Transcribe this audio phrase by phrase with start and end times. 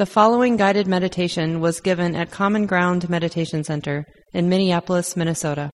[0.00, 5.70] The following guided meditation was given at Common Ground Meditation Center in Minneapolis, Minnesota.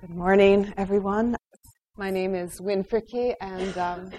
[0.00, 1.36] Good morning, everyone.
[1.96, 4.10] My name is Wynn Fricke, and um,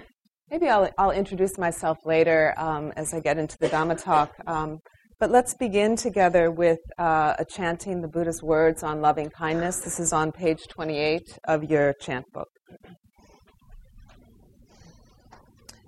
[0.50, 4.32] maybe I'll, I'll, introduce myself later um, as I get into the Dhamma talk.
[4.48, 4.78] Um,
[5.20, 9.82] but let's begin together with uh, a chanting the Buddha's words on loving kindness.
[9.82, 12.48] This is on page 28 of your chant book.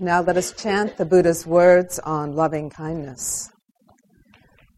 [0.04, 3.52] Now let us chant the Buddha's words on loving kindness.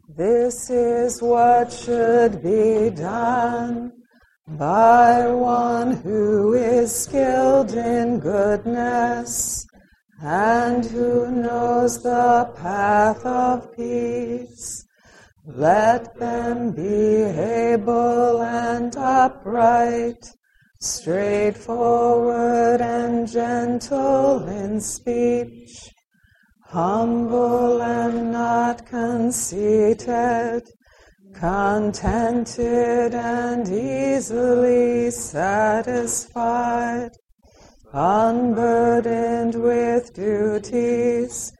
[0.09, 3.94] This is what should be done
[4.45, 9.66] by one who is skilled in goodness
[10.22, 14.86] and who knows the path of peace.
[15.45, 20.26] Let them be able and upright
[20.84, 25.90] straightforward and gentle in speech,
[26.66, 30.62] humble and not conceited,
[31.34, 37.11] contented and easily satisfied,
[37.94, 41.54] unburdened with duties,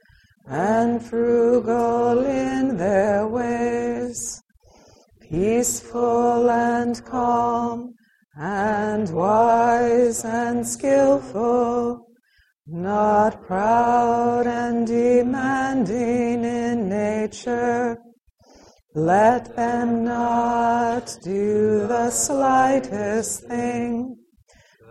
[0.46, 4.42] and frugal in their ways,
[5.22, 7.94] peaceful and calm,
[8.36, 12.08] and wise and skillful,
[12.66, 17.96] not proud and demanding in nature.
[18.94, 24.16] Let them not do the slightest thing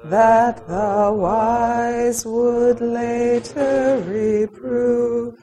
[0.05, 5.35] that the wise would later reprove,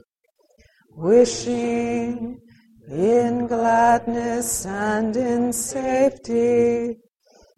[0.91, 2.41] wishing
[2.89, 6.99] in gladness and in safety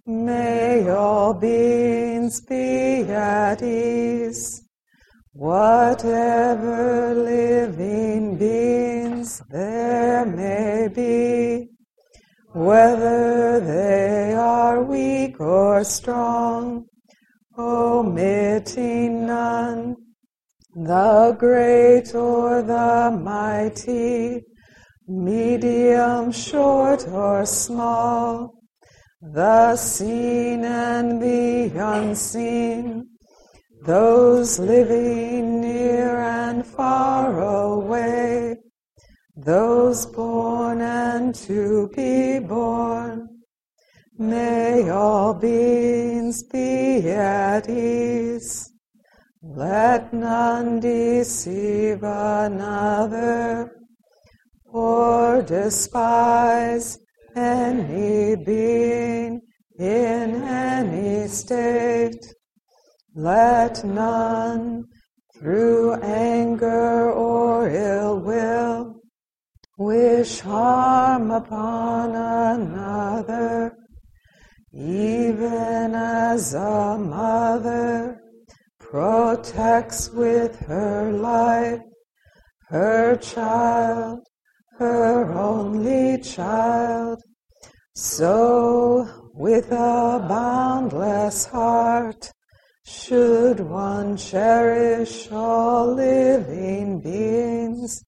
[0.05, 4.65] May all beings be at ease.
[5.33, 11.71] Whatever living beings there may be,
[12.53, 16.87] whether they are weak or strong,
[17.57, 19.95] omitting none,
[20.75, 24.43] the great or the mighty,
[25.07, 28.62] medium, short or small,
[29.23, 33.07] the seen and the unseen,
[33.85, 38.57] those living near and far away,
[39.37, 43.29] those born and to be born.
[44.19, 48.73] May all beings be at ease.
[49.41, 53.71] Let none deceive another
[54.65, 56.99] or despise
[57.37, 59.41] any being
[59.79, 62.25] in any state.
[63.15, 64.85] Let none
[65.35, 69.01] through anger or ill will
[69.79, 73.77] wish harm upon another,
[74.73, 78.21] even as a mother
[78.79, 81.81] protects with her life
[82.69, 84.21] her child
[84.83, 87.23] her only child.
[87.95, 92.33] So, with a boundless heart,
[92.85, 98.05] should one cherish all living beings,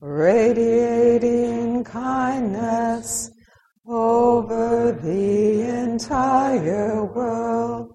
[0.00, 3.30] radiating kindness
[3.86, 7.92] over the entire world,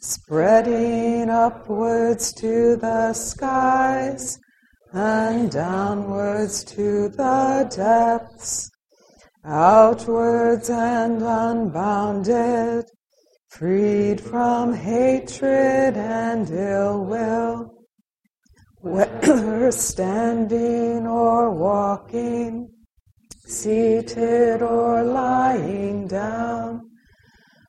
[0.00, 4.38] spreading upwards to the skies
[4.94, 8.70] and downwards to the depths,
[9.44, 12.84] outwards and unbounded,
[13.48, 17.74] freed from hatred and ill will,
[18.82, 22.70] whether standing or walking,
[23.46, 26.80] seated or lying down,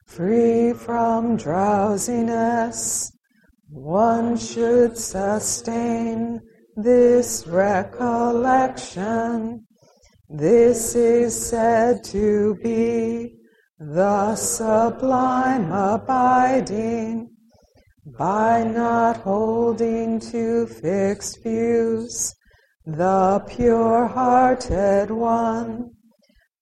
[0.05, 3.11] free from drowsiness,
[3.67, 6.39] one should sustain
[6.75, 9.65] this recollection.
[10.27, 13.35] This is said to be
[13.79, 17.29] the sublime abiding
[18.17, 22.33] by not holding to fixed views,
[22.85, 25.91] the pure hearted one,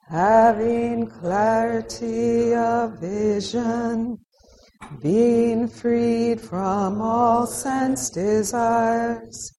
[0.10, 4.18] having clarity of vision,
[5.02, 9.52] being freed from all sense desires,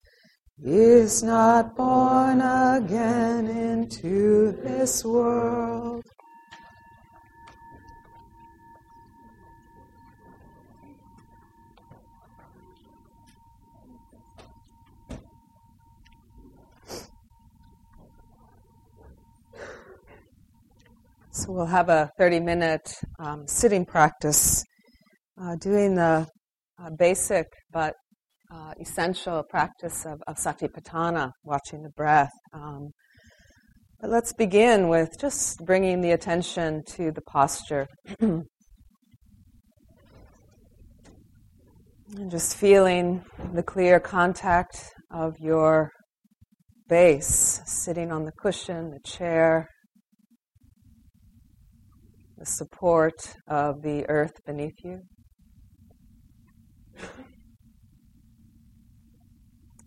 [0.62, 6.04] is not born again into this world.
[21.30, 24.62] So we'll have a 30 minute um, sitting practice,
[25.36, 26.28] uh, doing the
[26.78, 27.94] uh, basic but
[28.54, 32.30] uh, essential practice of, of satipatthana, watching the breath.
[32.52, 32.90] Um,
[34.00, 37.86] but let's begin with just bringing the attention to the posture.
[38.20, 38.44] and
[42.30, 45.90] just feeling the clear contact of your
[46.88, 49.68] base, sitting on the cushion, the chair,
[52.36, 53.14] the support
[53.48, 55.00] of the earth beneath you.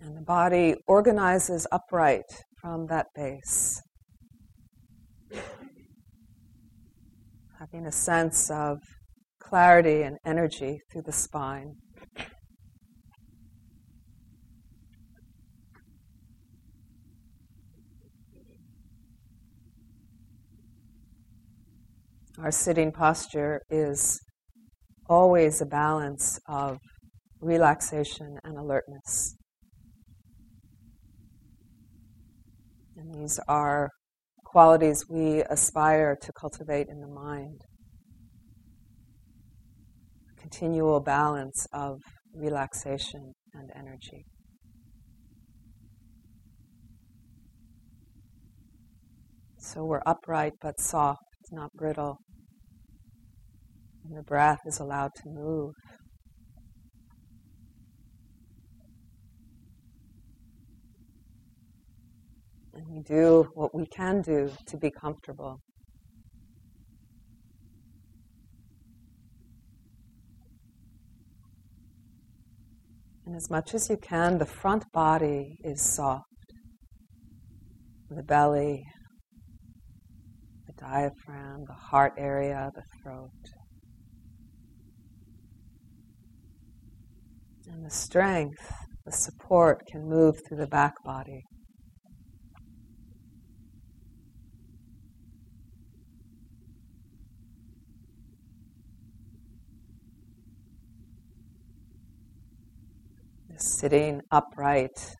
[0.07, 2.23] And the body organizes upright
[2.61, 3.81] from that base.
[7.59, 8.77] Having a sense of
[9.41, 11.73] clarity and energy through the spine.
[22.41, 24.21] Our sitting posture is
[25.09, 26.77] always a balance of
[27.41, 29.36] relaxation and alertness.
[33.13, 33.89] These are
[34.45, 37.61] qualities we aspire to cultivate in the mind.
[40.39, 41.99] Continual balance of
[42.33, 44.25] relaxation and energy.
[49.59, 51.19] So we're upright but soft,
[51.51, 52.17] not brittle.
[54.05, 55.73] And the breath is allowed to move.
[62.77, 65.57] And we do what we can do to be comfortable.
[73.25, 76.23] And as much as you can, the front body is soft.
[78.11, 78.83] The belly,
[80.67, 83.31] the diaphragm, the heart area, the throat.
[87.65, 88.71] And the strength,
[89.03, 91.41] the support can move through the back body.
[103.59, 105.15] Sitting upright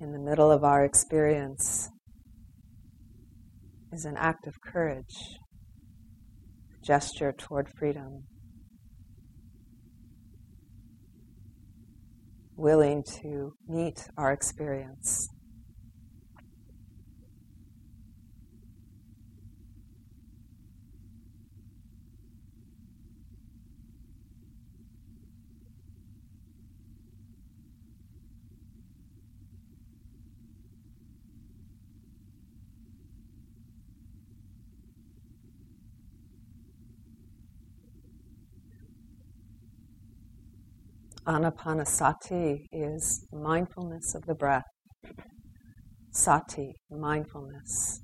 [0.00, 1.88] in the middle of our experience
[3.90, 5.38] is an act of courage,
[6.76, 8.24] a gesture toward freedom.
[12.58, 15.28] willing to meet our experience.
[41.28, 44.64] Anapanasati is mindfulness of the breath.
[46.10, 48.00] Sati, mindfulness.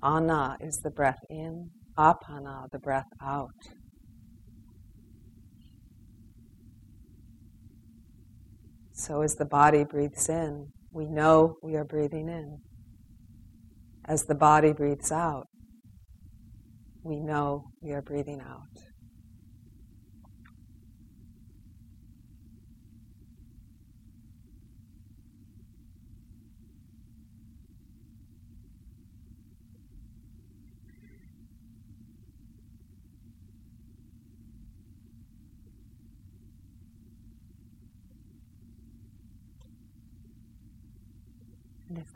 [0.00, 3.50] Ana is the breath in, apana, the breath out.
[8.92, 12.58] So as the body breathes in, we know we are breathing in.
[14.04, 15.46] As the body breathes out,
[17.02, 18.87] we know we are breathing out.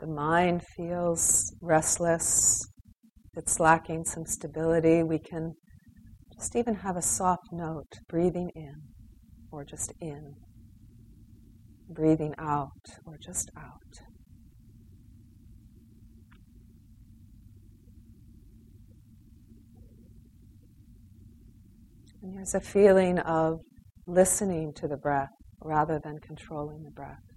[0.03, 2.61] The mind feels restless,
[3.37, 5.53] it's lacking some stability, we can
[6.33, 8.73] just even have a soft note, breathing in
[9.49, 10.33] or just in,
[11.89, 12.67] breathing out
[13.05, 14.01] or just out.
[22.21, 23.61] And there's a feeling of
[24.05, 25.31] listening to the breath
[25.61, 27.32] rather than controlling the breath.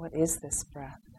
[0.00, 1.09] What is this breath?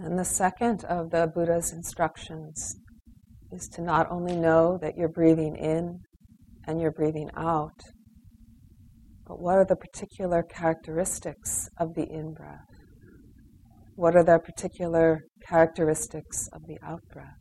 [0.00, 2.76] And the second of the Buddha's instructions
[3.50, 5.98] is to not only know that you're breathing in
[6.66, 7.80] and you're breathing out,
[9.26, 12.64] but what are the particular characteristics of the in breath?
[13.96, 17.34] What are the particular characteristics of the out breath?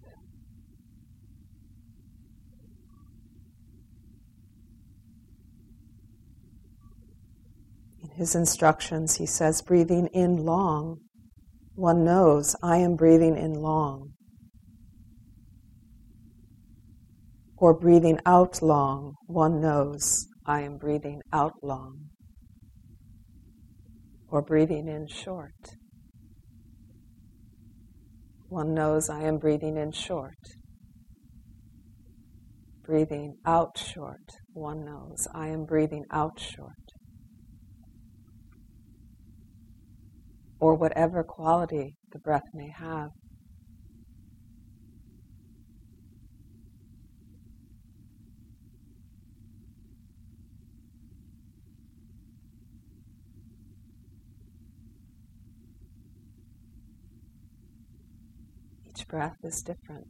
[8.02, 11.02] In his instructions, he says, breathing in long,
[11.78, 14.10] one knows I am breathing in long.
[17.56, 22.10] Or breathing out long, one knows I am breathing out long.
[24.28, 25.76] Or breathing in short.
[28.50, 30.42] One knows I am breathing in short.
[32.84, 34.32] Breathing out short.
[34.52, 36.87] One knows I am breathing out short.
[40.60, 43.12] Or whatever quality the breath may have.
[58.90, 60.08] Each breath is different.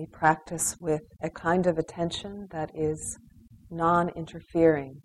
[0.00, 3.18] We practice with a kind of attention that is
[3.70, 5.02] non interfering,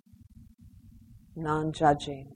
[1.36, 2.35] non judging.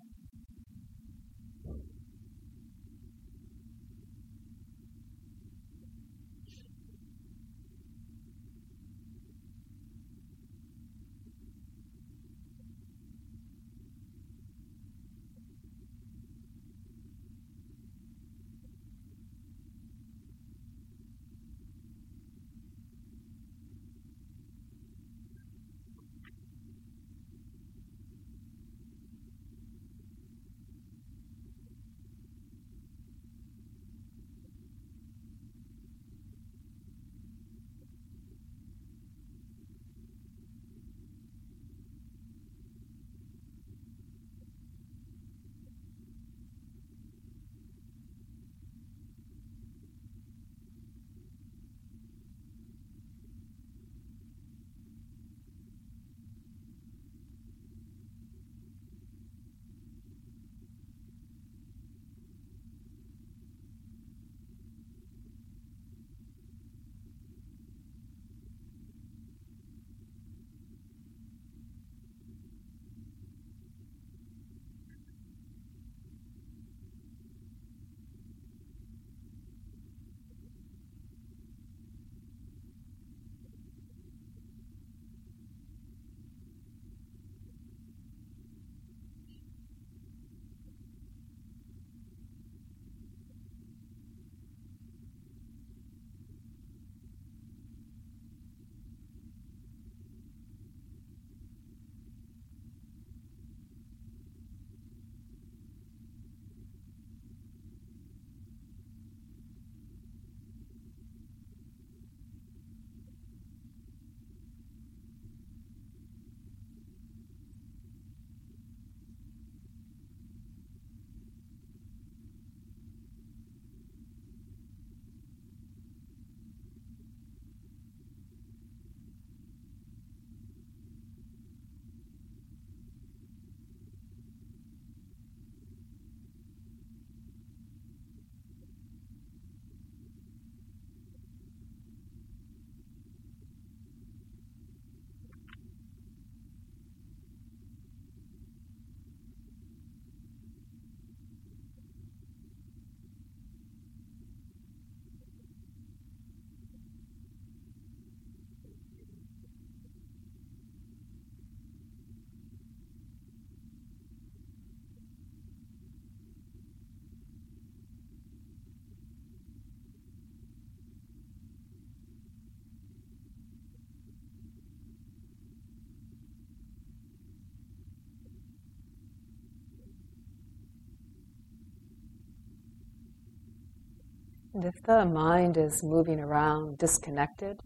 [184.54, 187.60] And if the mind is moving around disconnected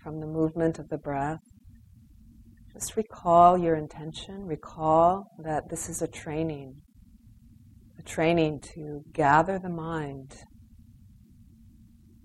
[0.00, 1.40] from the movement of the breath,
[2.72, 4.46] just recall your intention.
[4.46, 6.82] Recall that this is a training,
[7.98, 10.36] a training to gather the mind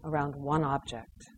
[0.04, 1.32] around one object.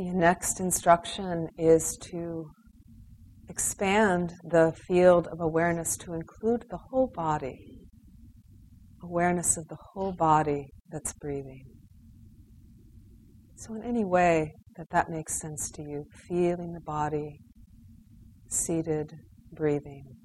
[0.00, 2.46] The next instruction is to
[3.50, 7.82] expand the field of awareness to include the whole body,
[9.02, 11.64] awareness of the whole body that's breathing.
[13.56, 17.36] So, in any way that that makes sense to you, feeling the body
[18.48, 19.12] seated,
[19.52, 20.19] breathing.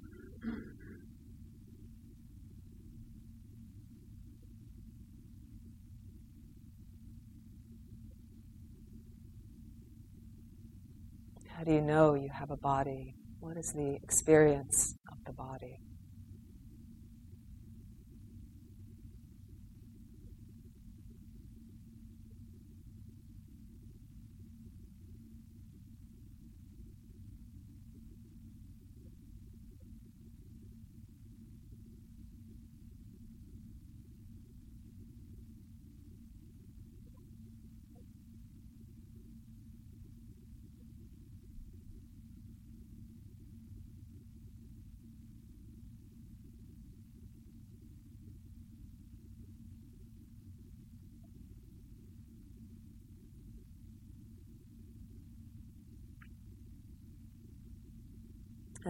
[11.65, 13.15] How do you know you have a body?
[13.39, 15.79] What is the experience of the body?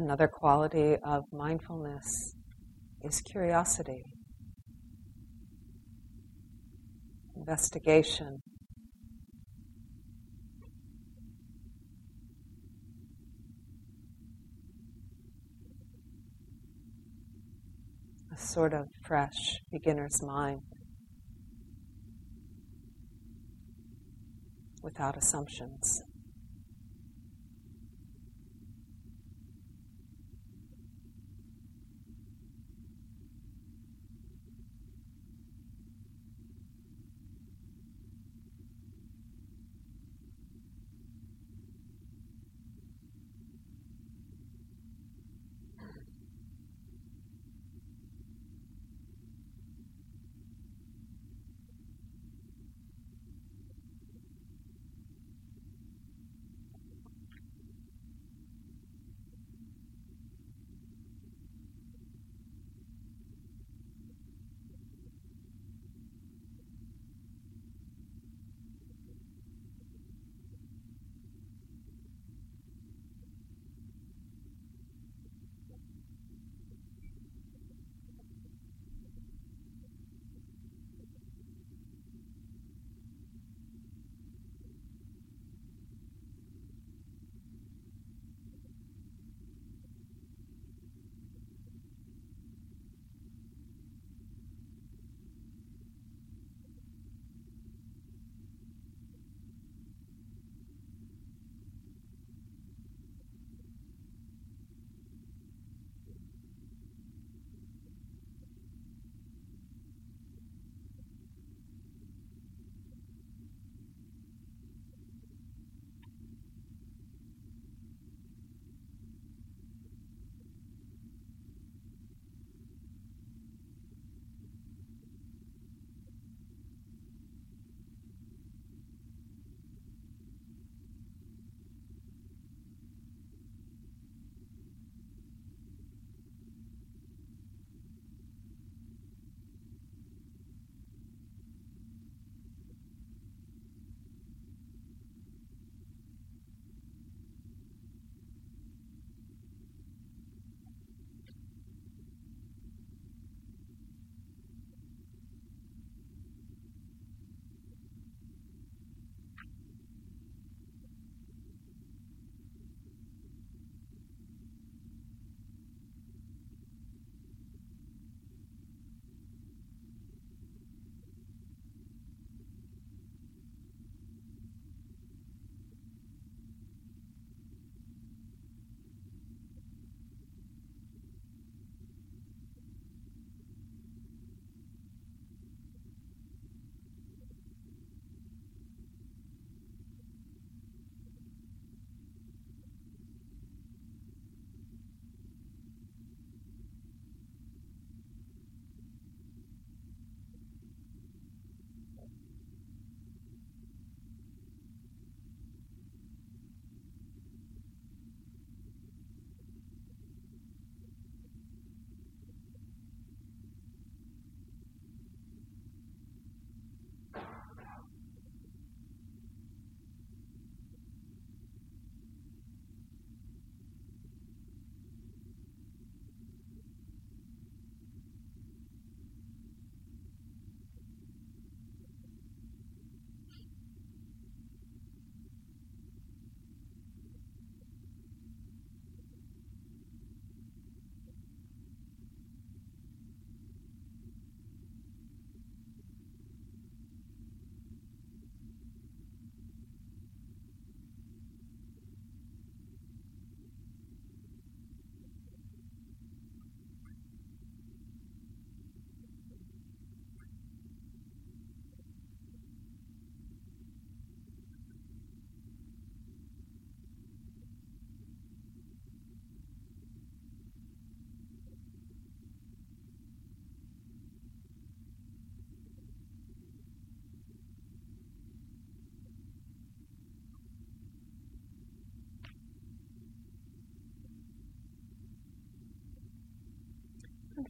[0.06, 2.36] Another quality of mindfulness
[3.04, 4.04] is curiosity,
[7.36, 8.40] investigation.
[18.32, 20.62] A sort of fresh beginner's mind
[24.84, 26.04] without assumptions.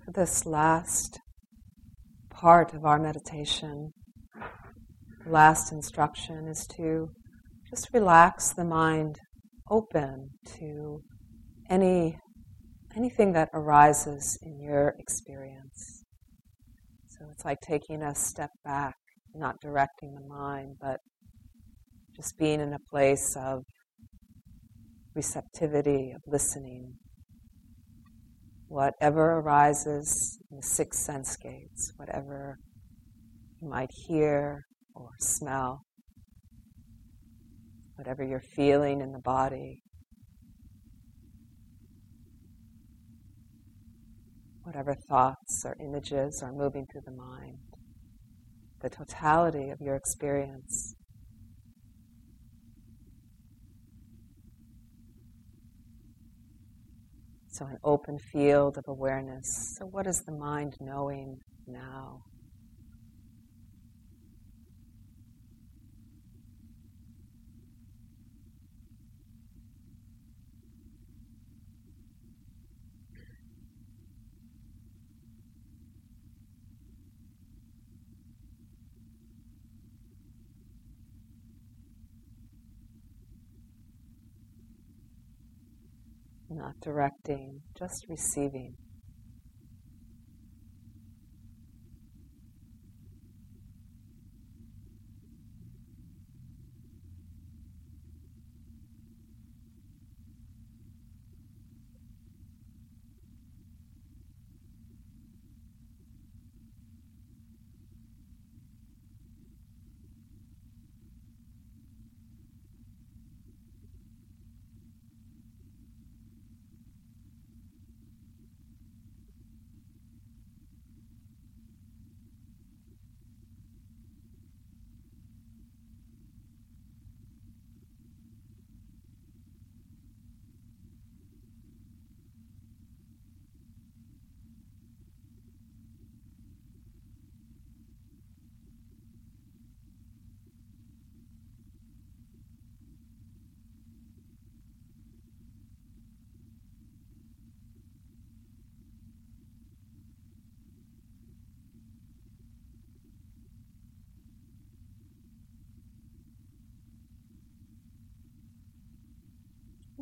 [0.04, 1.20] For this last
[2.30, 3.92] part of our meditation,
[5.26, 7.10] last instruction is to
[7.70, 9.20] just relax the mind
[9.70, 11.02] open to
[11.70, 12.18] any
[12.96, 16.04] anything that arises in your experience.
[17.08, 18.96] So it's like taking a step back,
[19.34, 21.00] not directing the mind, but
[22.16, 23.64] just being in a place of
[25.14, 26.94] receptivity, of listening.
[28.76, 32.58] Whatever arises in the six sense gates, whatever
[33.62, 35.86] you might hear or smell,
[37.96, 39.82] whatever you're feeling in the body,
[44.64, 47.60] whatever thoughts or images are moving through the mind,
[48.82, 50.96] the totality of your experience.
[57.58, 59.78] So, an open field of awareness.
[59.80, 62.22] So, what is the mind knowing now?
[86.65, 88.73] Not directing, just receiving.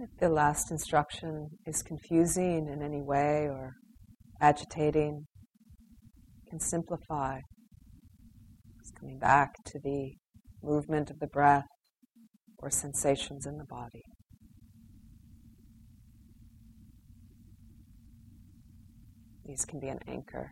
[0.04, 3.72] If the last instruction is confusing in any way or
[4.42, 5.24] agitating,
[6.50, 7.39] can simplify.
[8.82, 10.12] Just coming back to the
[10.62, 11.70] movement of the breath
[12.58, 14.04] or sensations in the body.
[19.46, 20.52] These can be an anchor.